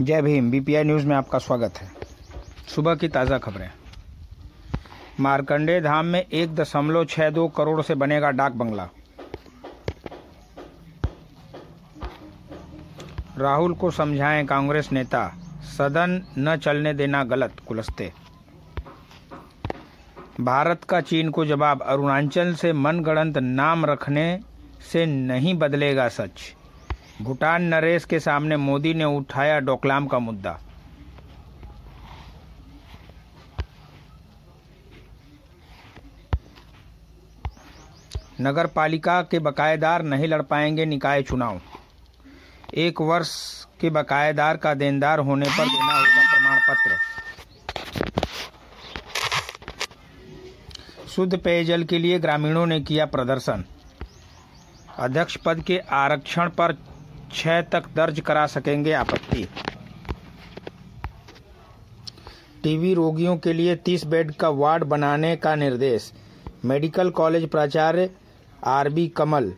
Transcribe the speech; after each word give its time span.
जय 0.00 0.22
Bhim 0.22 0.50
BPI 0.50 0.84
news 0.84 1.06
में 1.06 1.16
आपका 1.16 1.38
स्वागत 1.38 1.78
है। 1.78 1.88
सुबह 2.74 2.94
की 2.94 3.08
ताज़ा 3.08 3.38
खबरें। 3.38 3.70
मारकंडे 5.20 5.80
धाम 5.80 6.06
में 6.06 6.26
एक 6.32 6.54
दशमलव 6.54 7.04
छह 7.04 7.30
दो 7.30 7.48
करोड़ 7.48 7.82
से 7.82 7.94
बनेगा 7.94 8.30
डाक 8.30 8.52
बंगला। 8.52 8.88
राहुल 13.38 13.74
को 13.74 13.90
समझाएँ 13.90 14.46
कांग्रेस 14.46 14.88
नेता, 14.92 15.28
सदन 15.78 16.22
न 16.38 16.56
चलने 16.56 16.94
देना 16.94 17.24
गलत, 17.24 17.52
कुलस्ते। 17.68 18.12
भारत 20.40 20.84
का 20.84 21.00
चीन 21.00 21.30
को 21.30 21.44
जवाब, 21.44 21.82
अरुणाचल 21.82 22.54
से 22.54 22.72
मनगढ़ंत 22.72 23.38
नाम 23.38 23.86
रखने 23.86 24.40
से 24.92 25.06
नहीं 25.06 25.54
बदलेगा 25.54 26.08
सच। 26.08 26.54
भूटान 27.20 27.62
नरेश 27.64 28.04
के 28.04 28.18
सामने 28.20 28.56
मोदी 28.56 28.92
ने 28.94 29.04
उठाया 29.06 29.58
डोकलाम 29.60 30.06
का 30.06 30.18
मुद्दा। 30.18 30.58
नगर 38.40 38.66
पालिका 38.66 39.20
के 39.22 39.38
बकायेदार 39.38 40.02
नहीं 40.02 40.28
लड़ 40.28 40.42
पाएँगे 40.42 40.84
निकाय 40.86 41.22
चुनाव। 41.22 41.60
एक 42.74 43.00
वर्ष 43.00 43.32
के 43.80 43.90
बकायेदार 43.90 44.56
का 44.56 44.74
देनदार 44.74 45.18
होने 45.18 45.46
पर 45.48 45.64
देना 45.66 45.92
होगा 45.92 46.22
प्रमाण 46.30 46.58
पत्र 46.68 46.98
शुद्ध 51.08 51.38
पेयजल 51.38 51.84
के 51.84 51.98
लिए 51.98 52.18
ग्रामीणों 52.18 52.66
ने 52.66 52.80
किया 52.80 53.06
प्रदर्शन। 53.06 53.64
अध्यक्ष 54.98 55.36
पद 55.36 55.60
के 55.60 55.78
आरक्षण 55.78 56.48
पर 56.50 56.72
छह 57.32 57.60
तक 57.62 57.84
दर्ज 57.96 58.20
करा 58.20 58.46
सकेंगे 58.46 58.92
आपत्ति। 58.92 59.46
टीबी 62.62 62.94
रोगियों 62.94 63.36
के 63.36 63.52
लिए 63.52 63.76
30 63.76 64.04
बेड 64.06 64.32
का 64.32 64.48
वार्ड 64.48 64.84
बनाने 64.84 65.34
का 65.36 65.54
निर्देश। 65.54 66.12
मेडिकल 66.64 67.10
कॉलेज 67.10 67.48
प्राचार्य 67.48 68.10
आरबी 68.66 69.06
कमल 69.08 69.52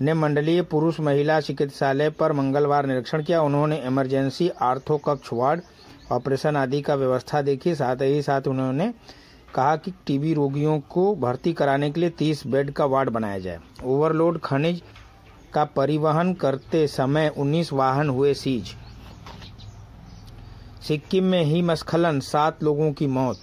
ने 0.00 0.14
मंडलीय 0.14 0.62
पुरुष 0.62 1.00
महिला 1.00 1.40
चिकित्सालय 1.40 2.10
पर 2.10 2.32
मंगलवार 2.32 2.86
निरीक्षण 2.86 3.22
किया। 3.22 3.42
उन्होंने 3.42 3.76
इमरजेंसी 3.78 4.48
आर्थो 4.62 4.96
कक्ष 4.98 5.32
वार्ड, 5.32 5.60
ऑपरेशन 6.12 6.56
आदि 6.56 6.80
का 6.82 6.94
व्यवस्था 6.94 7.42
देखी। 7.42 7.74
साथ 7.74 8.02
ही 8.02 8.22
साथ 8.22 8.48
उन्होंने 8.48 8.92
कहा 9.54 9.76
कि 9.76 9.92
टीबी 10.06 10.34
रोगियों 10.34 10.78
को 10.80 11.14
भर्ती 11.16 11.52
कराने 11.52 11.90
के 11.90 12.00
लिए 12.00 12.10
30 12.10 12.46
बेड 12.46 12.70
का 12.70 12.84
वार्ड 12.84 13.10
बनाया 13.10 13.38
जाए। 13.38 13.58
ओवरलोड 13.84 14.40
खनिज 14.40 14.82
का 15.54 15.64
परिवहन 15.64 16.34
करते 16.34 16.86
समय 16.86 17.28
19 17.28 17.72
वाहन 17.72 18.08
हुए 18.08 18.34
सीज। 18.34 18.74
सिक्किम 20.88 21.24
में 21.24 21.44
हिमस्खलन 21.44 22.20
सात 22.20 22.62
लोगों 22.62 22.92
की 22.92 23.06
मौत। 23.06 23.36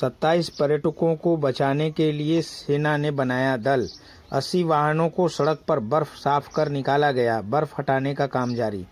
27 0.00 0.48
पर्यटकों 0.48 1.16
को 1.16 1.36
बचाने 1.36 1.90
के 1.90 2.12
लिए 2.12 2.42
सेना 2.42 2.96
ने 2.96 3.10
बनाया 3.10 3.56
दल। 3.56 3.88
80 4.32 4.62
वाहनों 4.62 5.08
को 5.08 5.28
सड़क 5.28 5.60
पर 5.68 5.78
बर्फ़ 5.78 6.16
साफ़ 6.16 6.48
कर 6.54 6.68
निकाला 6.68 7.12
गया 7.12 7.40
बर्फ़ 7.42 7.74
हटाने 7.78 8.14
का 8.14 8.26
काम 8.26 8.54
जारी। 8.54 8.86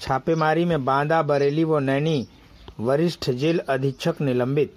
छापेमारी 0.00 0.64
में 0.64 0.84
बांदा 0.84 1.22
बरेली 1.22 1.64
व 1.64 1.78
नैनी 1.78 2.28
वरिष्ठ 2.80 3.30
जेल 3.30 3.58
अधीक्षक 3.58 4.14
निलंबित। 4.20 4.74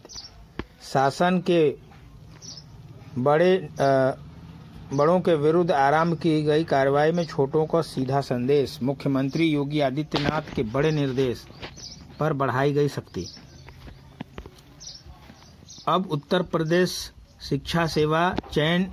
शासन 0.94 1.44
के 1.50 1.76
बड़े 3.18 3.70
आ, 3.82 4.12
बड़ों 4.94 5.20
के 5.20 5.34
विरुद्ध 5.36 5.72
आरंभ 5.72 6.18
की 6.18 6.42
गई 6.44 6.64
कार्रवाई 6.64 7.12
में 7.12 7.26
छोटों 7.26 7.66
का 7.66 7.82
सीधा 7.82 8.22
संदेश, 8.22 8.80
मुख्यमंत्री 8.84 9.46
योगी 9.46 9.80
आदित्यनाथ 9.80 10.54
के 10.56 10.64
बड़े 10.64 10.92
निर्देश 10.92 11.46
पर 12.20 12.34
बढ़ाई 12.34 12.74
गई 12.74 12.88
शक्ति। 12.88 13.26
अब 15.88 16.08
उत्तर 16.12 16.42
प्रदेश 16.42 17.14
शिक्षा 17.42 17.86
सेवा, 17.88 18.36
चयन 18.54 18.92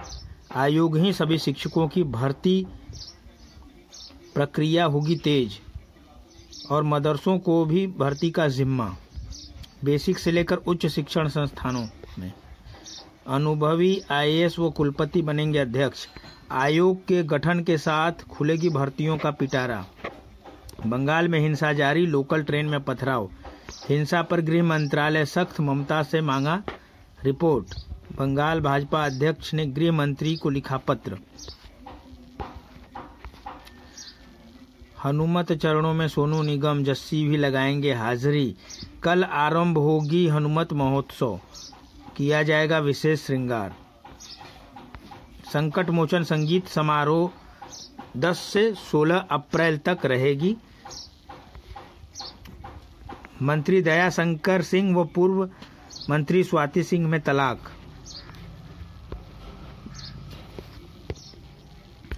आयोग 0.55 0.97
ही 0.97 1.13
सभी 1.13 1.39
शिक्षकों 1.39 1.89
की 1.89 2.03
भर्ती 2.03 2.67
प्रक्रिया 4.35 4.85
होगी 4.85 5.17
तेज 5.17 5.61
और 6.71 6.83
मदरसों 6.83 7.39
को 7.39 7.65
भी 7.65 7.87
भर्ती 7.87 8.31
का 8.31 8.49
जिम्मा। 8.49 8.95
बेसिक 9.85 10.19
से 10.19 10.33
लेकर 10.33 10.57
उच्च 10.57 10.87
शिक्षण 10.87 11.29
संस्थानों 11.29 11.87
में। 12.19 12.33
अनुभवी 13.27 14.03
आईएएस 14.11 14.59
व 14.59 14.71
कुलपति 14.71 15.23
बनेंगे 15.23 15.59
अध्यक्ष। 15.59 16.07
आयोग 16.51 17.05
के 17.07 17.23
गठन 17.23 17.63
के 17.63 17.79
साथ 17.79 18.13
खुलेगी 18.13 18.69
भर्तियों 18.69 19.19
का 19.19 19.31
पिटारा। 19.31 19.87
बंगाल 20.87 21.29
में 21.29 21.41
हिंसा 21.41 21.73
जारी, 21.73 22.07
लोकल 22.07 22.43
ट्रेन 22.43 22.67
में 22.67 22.81
पथराव। 22.81 23.31
हिंसा 23.89 24.23
पर 24.23 24.41
गृह 24.41 24.63
मंत्रालय 24.63 25.25
सख्त 25.27 25.61
ममता 25.61 26.03
से 26.03 26.21
मांगा 26.21 26.63
रिपोर्ट। 27.25 27.75
बंगाल 28.19 28.61
भाजपा 28.61 29.07
अध्यक्ष 29.07 29.55
ने 29.55 29.67
गृह 29.67 29.93
मंत्री 29.93 30.37
को 30.37 30.51
लिखा 30.51 30.77
पत्र। 30.77 31.19
हनुमत 35.05 35.53
चरणों 35.53 35.95
में 35.95 36.09
सोनू 36.09 36.43
निगम 36.43 36.85
जस्सी 36.85 37.29
भी 37.29 37.37
लगाएँगे 37.37 37.95
हाजिरी। 37.95 38.57
कल 39.03 39.25
आरंभ 39.25 39.79
होगी 39.79 40.29
हनुमत 40.29 40.73
महोत्सव। 40.73 41.41
किया 42.17 42.43
जाएगा 42.43 42.79
विशेष 42.79 43.25
श्रृंगार। 43.27 43.75
संकट 45.53 45.91
मोचन 45.91 46.25
संगीत 46.25 46.69
समारोह 46.69 47.31
10 48.17 48.39
से 48.53 48.73
16 48.75 49.27
अप्रैल 49.31 49.79
तक 49.79 49.99
रहेगी। 50.05 50.57
मंत्री 53.43 53.81
दया 53.83 54.11
शंकर 54.11 54.63
सिंह 54.63 54.97
व 54.97 55.05
पूर्व 55.05 55.49
मंत्री 56.11 56.45
स्वाति 56.45 56.83
सिंह 56.83 57.09
में 57.09 57.21
तलाक। 57.21 57.71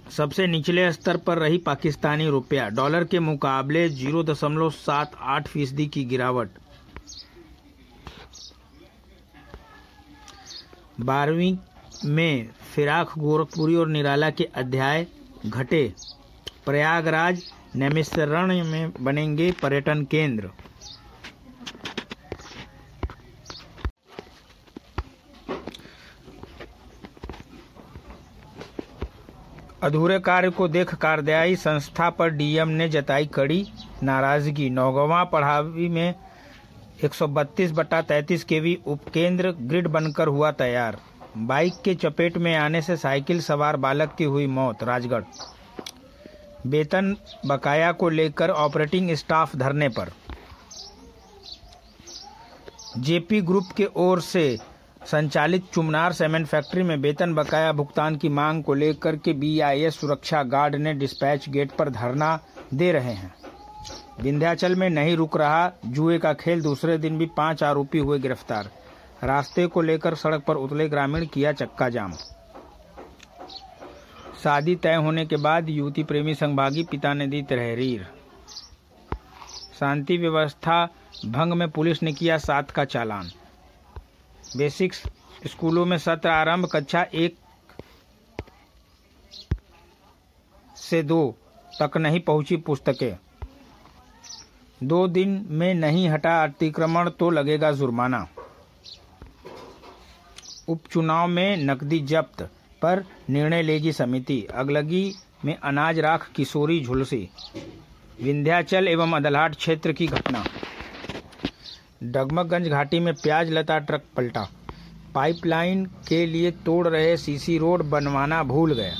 सबसे 0.09 0.47
निचले 0.47 0.91
स्तर 0.91 1.17
पर 1.17 1.37
रही 1.37 1.57
पाकिस्तानी 1.57 2.27
रुपया। 2.27 2.69
डॉलर 2.69 3.03
के 3.03 3.19
मुकाबले 3.19 3.87
ज़ीरो 3.89 4.23
दशमलव 4.23 4.69
सात 4.69 5.11
आठ 5.21 5.47
फ़ीसदी 5.47 5.87
की 5.87 6.03
गिरावट। 6.05 6.49
बारहवीं 10.99 11.57
में 12.05 12.49
फिराक 12.75 13.11
गोरखपुरी 13.17 13.75
और 13.75 13.87
निराला 13.87 14.29
के 14.29 14.43
अध्याय 14.55 15.05
घटे। 15.45 15.93
प्रयागराज 16.65 17.41
नैमिषरण्य 17.75 18.63
में 18.63 18.91
बनेंगे 19.01 19.51
पर्यटन 19.51 20.03
केंद्र। 20.05 20.49
अधूरे 29.83 30.19
कार्य 30.19 30.49
को 30.49 30.67
देख 30.67 30.93
कार्यदायी 30.95 31.55
संस्था 31.55 32.09
पर 32.09 32.29
डीएम 32.29 32.69
ने 32.69 32.87
जताई 32.89 33.25
कड़ी 33.25 33.65
नाराज़गी। 34.03 34.69
नौगवा 34.69 35.23
पढ़ावी 35.23 35.89
में 35.89 36.13
132 37.03 37.71
बटा 37.71 38.01
तैतीस 38.01 38.43
के 38.43 38.59
वी 38.59 38.77
उपकेंद्र 38.87 39.51
ग्रिड 39.51 39.87
बनकर 39.87 40.27
हुआ 40.27 40.51
तैयार। 40.51 40.97
बाइक 41.37 41.73
के 41.85 41.95
चपेट 41.95 42.37
में 42.37 42.55
आने 42.55 42.81
से 42.81 42.97
साइकिल 42.97 43.41
सवार 43.41 43.77
बालक 43.77 44.15
की 44.17 44.23
हुई 44.23 44.47
मौत, 44.47 44.83
राजगढ़। 44.83 45.23
वेतन 46.65 47.15
बकाया 47.45 47.91
को 47.91 48.09
लेकर 48.09 48.49
ऑपरेटिंग 48.49 49.11
स्टाफ 49.11 49.55
धरने 49.55 49.89
पर। 49.89 50.11
जेपी 52.97 53.41
ग्रुप 53.41 53.67
के 53.77 53.87
ओर 53.95 54.21
से 54.21 54.57
संचालित 55.05 55.65
चुमनार 55.73 56.13
सीमेंट 56.13 56.47
फैक्ट्री 56.47 56.83
में 56.83 56.95
वेतन 56.97 57.33
बकाया 57.33 57.71
भुगतान 57.71 58.15
की 58.15 58.29
मांग 58.29 58.63
को 58.63 58.73
लेकर 58.73 59.15
के 59.15 59.33
बीआईएस 59.33 59.99
सुरक्षा 59.99 60.43
गार्ड 60.43 60.75
ने 60.75 60.93
डिस्पैच 60.93 61.49
गेट 61.49 61.71
पर 61.71 61.89
धरना 61.89 62.39
दे 62.73 62.91
रहे 62.91 63.13
हैं। 63.13 63.35
विंध्याचल 64.19 64.75
में 64.75 64.89
नहीं 64.89 65.15
रुक 65.17 65.37
रहा, 65.37 65.71
जुए 65.85 66.17
का 66.19 66.33
खेल 66.33 66.61
दूसरे 66.61 66.97
दिन 66.97 67.17
भी 67.17 67.25
पाँच 67.37 67.63
आरोपी 67.63 67.97
हुए 67.97 68.19
गिरफ़्तार। 68.19 68.69
रास्ते 69.23 69.65
को 69.67 69.81
लेकर 69.81 70.15
सड़क 70.15 70.43
पर 70.43 70.55
उतले 70.55 70.87
ग्रामीण 70.89 71.25
किया 71.25 71.51
चक्का 71.51 71.89
जाम। 71.89 72.13
शादी 74.43 74.75
तय 74.75 74.95
होने 74.95 75.25
के 75.25 75.35
बाद 75.35 75.69
युवती 75.69 76.03
प्रेमी 76.03 76.35
संभागी 76.35 76.83
पिता 76.83 77.13
ने 77.13 77.27
दी 77.27 77.41
तहरीर। 77.41 78.07
शांति 79.79 80.17
व्यवस्था 80.17 80.83
भंग 81.25 81.53
में 81.53 81.69
पुलिस 81.71 82.03
ने 82.03 82.13
किया 82.13 82.37
सात 82.37 82.71
का 82.71 82.85
चालान। 82.85 83.31
बेसिक 84.57 84.93
स्कूलों 85.47 85.85
में 85.85 85.97
सत्र 85.97 86.29
आरंभ, 86.29 86.69
कक्षा 86.71 87.05
एक 87.13 87.37
से 90.75 91.03
दो 91.03 91.35
तक 91.81 91.97
नहीं 91.97 92.19
पहुँची 92.19 92.57
पुस्तकें। 92.57 93.15
दो 94.81 95.07
दिन 95.07 95.45
में 95.49 95.73
नहीं 95.73 96.07
हटा 96.09 96.41
अतिक्रमण 96.43 97.09
तो 97.09 97.29
लगेगा 97.29 97.71
जुर्माना। 97.71 98.27
उपचुनाव 100.67 101.27
में 101.27 101.57
नकदी 101.57 101.99
जब्त 101.99 102.41
पर 102.81 103.03
निर्णय 103.29 103.61
लेगी 103.61 103.91
समिति। 103.91 104.41
अगलगी 104.53 105.13
में 105.45 105.55
अनाज 105.55 105.99
राख 105.99 106.29
किशोरी 106.35 106.79
झुलसी। 106.85 107.27
विंध्याचल 108.23 108.87
एवं 108.87 109.11
अदलहाट 109.11 109.55
क्षेत्र 109.55 109.91
की 109.91 110.07
घटना। 110.07 110.43
डगमगंज 112.03 112.67
घाटी 112.67 112.99
में 112.99 113.13
प्याज 113.13 113.51
लता 113.51 113.77
ट्रक 113.79 114.03
पलटा। 114.15 114.47
पाइपलाइन 115.15 115.85
के 116.07 116.25
लिए 116.25 116.51
तोड़ 116.65 116.87
रहे 116.87 117.15
सीसी 117.17 117.57
रोड 117.57 117.83
बनवाना 117.89 118.43
भूल 118.43 118.73
गए 118.73 118.93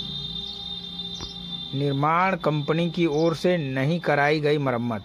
निर्माण 1.74 2.36
कंपनी 2.36 2.90
की 2.92 3.06
ओर 3.06 3.36
से 3.36 3.56
नहीं 3.58 4.00
कराई 4.00 4.40
गई 4.40 4.58
मरम्मत। 4.58 5.04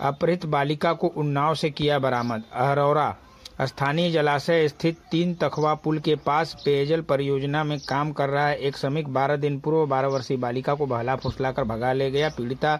अपहृत 0.00 0.46
बालिका 0.46 0.92
को 0.92 1.06
उन्नाव 1.08 1.54
से 1.54 1.70
किया 1.70 1.98
बरामद। 1.98 2.42
अहरौरा, 2.52 3.16
स्थानीय 3.62 4.10
जलाशय 4.10 4.68
स्थित 4.68 4.98
तीन 5.10 5.34
तखवा 5.34 5.74
पुल 5.74 5.98
के 5.98 6.14
पास 6.16 6.54
पेयजल 6.64 7.00
परियोजना 7.00 7.64
में 7.64 7.78
काम 7.80 8.12
कर 8.12 8.28
रहा 8.28 8.46
है 8.46 8.56
एक 8.58 8.76
श्रमिक 8.76 9.08
बारह 9.08 9.36
दिन 9.36 9.58
पूर्व 9.60 9.86
बारह 9.86 10.08
वर्षीय 10.08 10.36
बालिका 10.36 10.74
को 10.74 10.86
बहला 10.86 11.16
फुसलाकर 11.16 11.64
भगा 11.64 11.92
ले 11.92 12.10
गया। 12.10 12.28
पीड़िता 12.28 12.76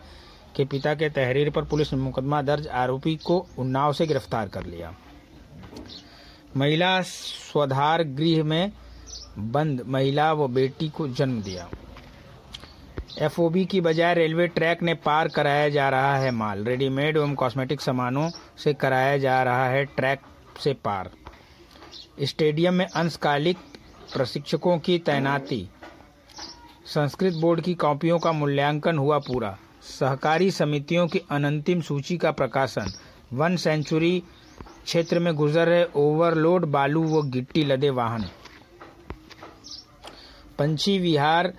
के 0.56 0.64
पिता 0.64 0.94
के 0.94 1.08
तहरीर 1.10 1.50
पर 1.50 1.64
पुलिस 1.64 1.92
ने 1.92 1.98
मुकदमा 1.98 2.40
दर्ज। 2.42 2.66
आरोपी 2.68 3.14
को 3.16 3.46
उन्नाव 3.58 3.92
से 3.92 4.06
गिरफ़्तार 4.06 4.48
कर 4.48 4.64
लिया। 4.66 4.94
महिला 6.56 7.00
स्वधार 7.02 8.02
गृह 8.02 8.42
में 8.44 8.72
बंद। 9.38 9.82
महिला 9.86 10.32
व 10.32 10.48
बेटी 10.48 10.88
को 10.88 11.08
जन्म 11.08 11.42
दिया। 11.42 11.68
एफओबी 13.18 13.64
की 13.66 13.80
बजाय 13.80 14.14
रेलवे 14.14 14.46
ट्रैक 14.46 14.82
ने 14.82 14.94
पार 14.94 15.28
कराया 15.28 15.68
जा 15.68 15.88
रहा 15.88 16.16
है 16.16 16.30
माल। 16.30 16.64
रेडीमेड 16.64 17.16
एवं 17.16 17.34
कॉस्मेटिक 17.34 17.80
सामानों 17.80 18.28
से 18.58 18.74
कराया 18.74 19.18
जा 19.18 19.42
रहा 19.42 19.66
है 19.68 19.84
ट्रैक 19.84 20.20
से 20.60 20.72
पार। 20.74 21.10
स्टेडियम 22.22 22.74
में 22.74 22.86
अंशकालिक 22.86 23.56
प्रशिक्षकों 24.14 24.78
की 24.78 24.98
तैनाती। 24.98 25.68
संस्कृत 26.86 27.34
बोर्ड 27.34 27.60
की 27.60 27.74
कॉपियों 27.74 28.18
का 28.18 28.32
मूल्यांकन 28.32 28.98
हुआ 28.98 29.18
पूरा। 29.18 29.58
सहकारी 29.82 30.50
समितियों 30.50 31.06
की 31.08 31.20
अनंतिम 31.30 31.80
सूची 31.80 32.16
का 32.16 32.30
प्रकाशन। 32.30 32.92
वन 33.32 33.56
सेंचुरी 33.56 34.22
क्षेत्र 34.84 35.18
में 35.18 35.34
गुजर 35.34 35.68
रहे 35.68 35.84
ओवरलोड 35.94 36.64
बालू 36.64 37.02
व 37.04 37.22
गिट्टी 37.22 37.64
लदे 37.64 37.90
वाहन। 37.90 38.24
पंछी 40.58 40.98
विहार 40.98 41.52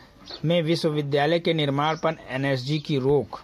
में 0.45 0.61
विश्वविद्यालय 0.61 1.39
के 1.39 1.53
निर्माण 1.53 1.97
पर 1.97 2.15
एनएसजी 2.29 2.79
की 2.79 2.97
रोक। 2.97 3.39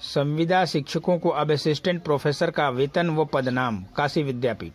संविदा 0.00 0.64
शिक्षकों 0.64 1.18
को 1.18 1.28
अब 1.28 1.52
असिस्टेंट 1.52 2.02
प्रोफेसर 2.02 2.50
का 2.50 2.68
वेतन 2.68 3.10
व 3.10 3.24
पदनाम, 3.24 3.84
काशी 3.96 4.22
विद्यापीठ। 4.22 4.72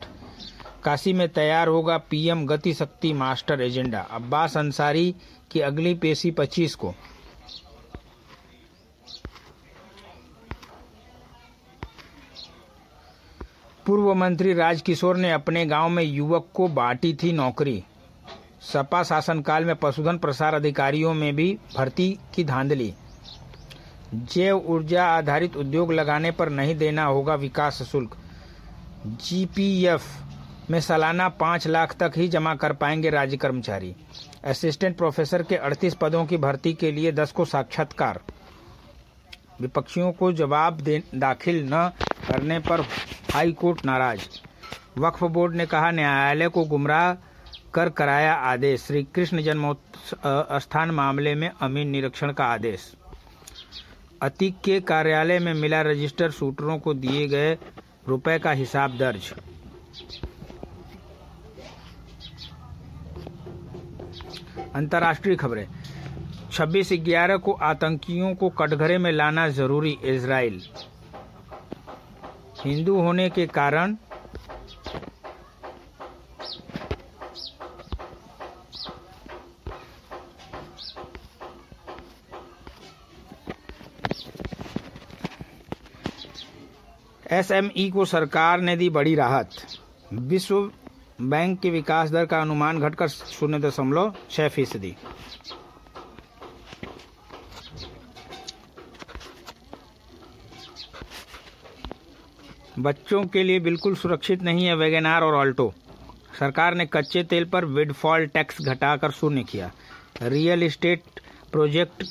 काशी 0.83 1.13
में 1.13 1.29
तैयार 1.29 1.67
होगा 1.67 1.97
पीएम 1.97 2.45
गति 2.45 2.73
शक्ति 2.73 3.13
मास्टर 3.13 3.61
एजेंडा। 3.61 3.99
अब्बास 3.99 4.57
अंसारी 4.57 5.15
की 5.51 5.59
अगली 5.59 5.93
पेशी 5.93 6.31
25 6.31 6.75
को। 6.75 6.93
पूर्व 13.85 14.13
मंत्री 14.13 14.53
राजकिशोर 14.53 15.17
ने 15.17 15.31
अपने 15.31 15.65
गाँव 15.65 15.89
में 15.89 16.03
युवक 16.03 16.47
को 16.53 16.67
बांटी 16.67 17.13
थी 17.13 17.31
नौकरी। 17.31 17.83
सपा 18.73 19.03
शासनकाल 19.03 19.65
में 19.65 19.75
पशुधन 19.75 20.17
प्रसार 20.17 20.53
अधिकारियों 20.53 21.13
में 21.13 21.35
भी 21.35 21.57
भर्ती 21.77 22.19
की 22.35 22.43
धांधली। 22.43 22.93
जैव 24.13 24.57
ऊर्जा 24.57 25.05
आधारित 25.05 25.55
उद्योग 25.57 25.93
लगाने 25.93 26.31
पर 26.31 26.49
नहीं 26.49 26.75
देना 26.75 27.05
होगा 27.05 27.35
विकास 27.35 27.81
शुल्क। 27.83 28.17
जीपीएफ 29.07 30.03
में 30.69 30.81
सालाना 30.81 31.29
पाँच 31.29 31.67
लाख 31.67 31.95
तक 31.99 32.11
ही 32.17 32.27
जमा 32.27 32.55
कर 32.55 32.73
पाएँगे 32.73 33.09
राज्य 33.09 33.37
कर्मचारी। 33.37 33.95
असिस्टेंट 34.43 34.97
प्रोफेसर 34.97 35.43
के 35.43 35.55
38 35.55 35.93
पदों 35.93 36.25
की 36.25 36.37
भर्ती 36.37 36.73
के 36.73 36.91
लिए 36.91 37.11
10 37.11 37.31
को 37.31 37.45
साक्षात्कार। 37.45 38.19
विपक्षियों 39.61 40.11
को 40.11 40.31
जवाब 40.31 40.81
दाखिल 41.15 41.69
न 41.73 41.91
करने 42.27 42.59
पर 42.59 42.81
हाई 43.33 43.51
कोर्ट 43.51 43.85
नाराज़। 43.85 44.21
वक्फ 44.97 45.23
बोर्ड 45.23 45.55
ने 45.55 45.65
कहा, 45.65 45.91
न्यायालय 45.91 46.47
को 46.47 46.63
गुमराह 46.63 47.26
कर 47.77 47.89
कराया 47.89 48.33
आदेश। 48.33 48.81
श्री 48.81 49.01
कृष्ण 49.15 49.41
जन्म 49.41 49.73
स्थान 50.59 50.91
मामले 50.91 51.33
में 51.35 51.49
अमीन 51.61 51.89
निरीक्षण 51.89 52.31
का 52.33 52.45
आदेश। 52.45 52.93
अतीक 54.21 54.55
के 54.65 54.79
कार्यालय 54.81 55.39
में 55.39 55.53
मिला 55.53 55.81
रजिस्टर 55.81 56.31
शूटरों 56.31 56.77
को 56.79 56.93
दिए 56.93 57.27
गए 57.27 57.57
रुपए 58.07 58.37
का 58.39 58.51
हिसाब 58.51 58.97
दर्ज। 58.97 59.31
अंतर्राष्ट्रीय 64.75 65.35
खबरें। 65.35 65.67
26 66.51 66.97
ग्यारह 67.05 67.37
को 67.37 67.51
आतंकियों 67.63 68.33
को 68.35 68.49
कटघरे 68.57 68.97
में 68.97 69.11
लाना 69.11 69.47
ज़रूरी 69.51 69.97
इसराइल 70.05 70.61
हिंदू 72.65 72.99
होने 73.01 73.29
के 73.29 73.45
कारण 73.47 73.95
एसएमई 87.37 87.89
को 87.91 88.05
सरकार 88.05 88.61
ने 88.61 88.75
दी 88.77 88.89
बड़ी 88.89 89.15
राहत। 89.15 89.55
विश्व 90.13 90.71
बैंक 91.21 91.59
के 91.59 91.69
विकास 91.69 92.09
दर 92.09 92.25
का 92.25 92.41
अनुमान 92.41 92.79
घटकर 92.79 93.07
शून्य 93.07 93.59
दशमलव 93.59 94.13
छह 94.31 94.47
फ़ीसदी। 94.49 94.95
बच्चों 102.79 103.23
के 103.25 103.43
लिए 103.43 103.59
बिल्कुल 103.59 103.95
सुरक्षित 103.95 104.41
नहीं 104.43 104.65
है 104.65 104.75
वैगनार 104.75 105.23
और 105.23 105.35
ऑल्टो 105.35 105.73
सरकार 106.39 106.75
ने 106.75 106.85
कच्चे 106.85 107.23
तेल 107.23 107.45
पर 107.45 107.65
विडफॉल 107.65 108.25
टैक्स 108.27 108.61
घटाकर 108.61 109.11
शून्य 109.11 109.43
किया। 109.43 109.71
रियल 110.21 110.63
एस्टेट 110.63 111.19
प्रोजेक्ट 111.51 112.03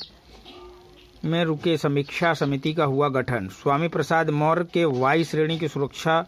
में 1.26 1.44
रुके 1.44 1.76
समीक्षा 1.76 2.32
समिति 2.34 2.72
का 2.74 2.84
हुआ 2.84 3.08
गठन। 3.08 3.48
स्वामी 3.52 3.88
प्रसाद 3.88 4.30
मौर्य 4.32 4.64
के 4.64 4.84
वायु 4.84 5.24
श्रेणी 5.24 5.58
की 5.58 5.68
सुरक्षा 5.68 6.24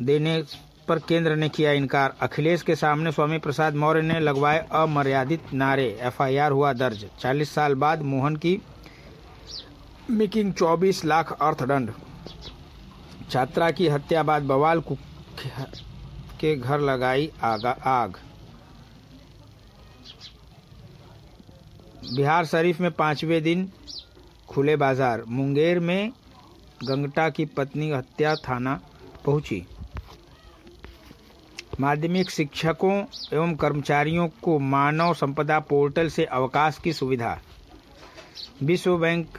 देने 0.00 0.42
पर 0.88 0.98
केंद्र 0.98 1.36
ने 1.36 1.48
किया 1.48 1.72
इनकार। 1.72 2.14
अखिलेश 2.20 2.62
के 2.62 2.74
सामने 2.76 3.12
स्वामी 3.12 3.38
प्रसाद 3.38 3.74
मौर्य 3.74 4.02
ने 4.02 4.18
लगवाए 4.20 4.66
अमर्यादित 4.72 5.52
नारे। 5.54 5.86
एफआईआर 6.02 6.52
हुआ 6.52 6.72
दर्ज। 6.72 7.06
40 7.20 7.54
साल 7.54 7.74
बाद 7.74 8.02
मोहन 8.04 8.36
की 8.36 8.60
मेकिंग 10.10 10.52
24 10.52 11.04
लाख 11.04 11.32
अर्थदंड। 11.32 11.92
छात्रा 13.30 13.70
की 13.70 13.88
हत्या 13.88 14.22
बाद 14.22 14.42
बवाल 14.42 14.82
के 16.40 16.54
घर 16.56 16.80
लगाई 16.80 17.30
आगा 17.42 17.70
आग। 17.70 18.16
बिहार 22.06 22.44
शरीफ 22.46 22.80
में 22.80 22.90
पाँचवें 22.90 23.42
दिन 23.42 23.68
खुले 24.54 24.74
बाज़ार, 24.76 25.22
मुंगेर 25.28 25.78
में 25.80 26.12
गंगटा 26.84 27.28
की 27.30 27.44
पत्नी 27.46 27.90
हत्या 27.90 28.34
थाना 28.38 28.80
पहुँची। 29.24 29.62
माध्यमिक 31.80 32.30
शिक्षकों 32.30 32.92
एवं 33.32 33.54
कर्मचारियों 33.56 34.28
को 34.42 34.58
मानव 34.58 35.14
संपदा 35.14 35.58
पोर्टल 35.60 36.08
से 36.08 36.24
अवकाश 36.24 36.78
की 36.78 36.92
सुविधा। 36.92 37.38
विश्व 38.62 38.96
बैंक 38.98 39.38